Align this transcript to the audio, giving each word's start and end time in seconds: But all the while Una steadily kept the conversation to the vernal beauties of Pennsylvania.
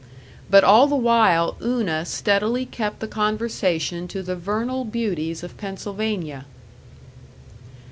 But 0.49 0.63
all 0.63 0.87
the 0.87 0.95
while 0.95 1.55
Una 1.61 2.05
steadily 2.05 2.65
kept 2.65 3.01
the 3.01 3.07
conversation 3.07 4.07
to 4.07 4.23
the 4.23 4.35
vernal 4.35 4.83
beauties 4.83 5.43
of 5.43 5.57
Pennsylvania. 5.57 6.47